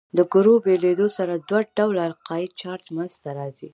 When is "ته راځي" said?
3.23-3.69